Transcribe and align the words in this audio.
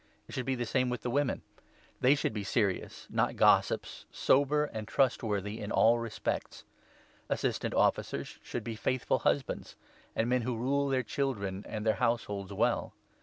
It 0.27 0.33
should 0.33 0.47
be 0.47 0.55
the 0.55 0.65
same 0.65 0.89
with 0.89 1.03
the 1.03 1.11
n 1.11 1.13
women. 1.13 1.41
They 1.99 2.15
should 2.15 2.33
be 2.33 2.43
serious> 2.43 3.05
not 3.07 3.35
gossips, 3.35 4.05
sober, 4.11 4.65
and 4.65 4.87
trustworthy 4.87 5.59
in 5.59 5.71
all 5.71 5.99
respects. 5.99 6.63
Assistant 7.29 7.75
Officers 7.75 8.39
should 8.41 8.63
be 8.63 8.73
12 8.73 8.79
faithful 8.83 9.19
husbands, 9.19 9.75
and 10.15 10.27
men 10.27 10.41
who 10.41 10.57
rule 10.57 10.87
their 10.89 11.03
children 11.03 11.63
and 11.69 11.85
their 11.85 11.93
households 12.01 12.51
well. 12.51 12.93